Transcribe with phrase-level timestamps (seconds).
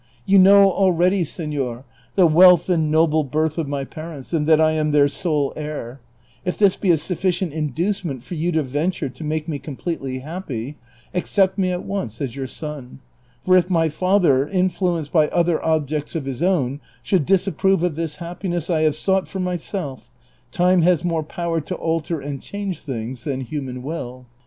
[0.25, 4.71] You know already, senor, the wealth and noble birth of my parents, and that I
[4.71, 6.01] am their sole heir;
[6.43, 10.73] if this be a sufficient inducement for you to venture to make me completely hajipy,
[11.13, 12.99] accept me at once as your son;
[13.45, 18.17] for if my father, influenced by other objects of his own, should disap})rove of this
[18.17, 20.09] ha})piness I have sought for myself,
[20.51, 24.25] time has more power to alter and change things, than human will."